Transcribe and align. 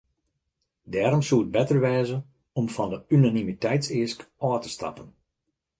Dêrom 0.91 1.23
soe 1.27 1.41
it 1.43 1.53
better 1.55 1.77
wêze 1.87 2.15
om 2.59 2.65
fan 2.75 2.89
de 2.91 2.99
unanimiteitseask 3.15 4.19
ôf 4.47 4.59
te 4.61 4.69
stappen. 4.75 5.07